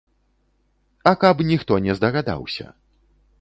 А 1.11 1.13
каб 1.23 1.43
ніхто 1.51 1.79
не 1.89 1.93
здагадаўся. 2.01 2.67